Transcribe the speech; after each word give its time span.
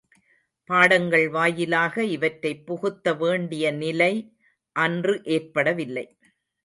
பாடங்கள் 0.69 1.29
வாயிலாக 1.29 2.03
இவற்றைப் 2.05 2.65
புகுத்த 2.65 3.13
வேண்டிய 3.13 3.71
நிலை 3.71 4.13
அன்று 4.75 5.21
ஏற்படவில்லை. 5.29 6.05